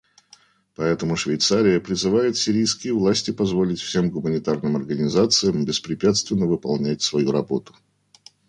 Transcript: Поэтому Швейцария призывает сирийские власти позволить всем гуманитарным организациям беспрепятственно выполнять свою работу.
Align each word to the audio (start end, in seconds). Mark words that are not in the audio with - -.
Поэтому 0.73 1.15
Швейцария 1.15 1.79
призывает 1.79 2.35
сирийские 2.35 2.93
власти 2.95 3.29
позволить 3.29 3.79
всем 3.79 4.09
гуманитарным 4.09 4.75
организациям 4.75 5.63
беспрепятственно 5.63 6.47
выполнять 6.47 7.03
свою 7.03 7.29
работу. 7.31 7.75